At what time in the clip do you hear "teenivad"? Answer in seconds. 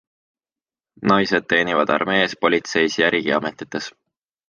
1.53-1.95